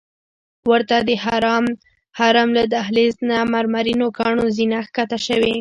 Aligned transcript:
ورته 0.71 0.97
د 1.07 1.09
حرم 2.19 2.49
له 2.57 2.63
دهلیز 2.73 3.15
نه 3.29 3.37
مرمرینو 3.53 4.07
کاڼو 4.17 4.43
زینه 4.57 4.79
ښکته 4.87 5.17
شوې. 5.27 5.49